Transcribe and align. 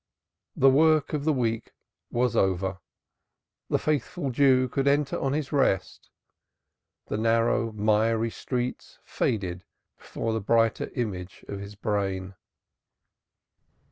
The 0.55 0.71
work 0.71 1.13
of 1.13 1.25
the 1.25 1.31
week 1.31 1.73
was 2.09 2.35
over. 2.35 2.79
The 3.69 3.77
faithful 3.77 4.31
Jew 4.31 4.67
could 4.67 4.87
enter 4.87 5.19
on 5.19 5.33
his 5.33 5.51
rest 5.51 6.09
the 7.05 7.17
narrow, 7.19 7.71
miry 7.73 8.31
streets 8.31 8.97
faded 9.05 9.63
before 9.99 10.33
the 10.33 10.41
brighter 10.41 10.89
image 10.95 11.45
of 11.47 11.59
his 11.59 11.75
brain. 11.75 12.33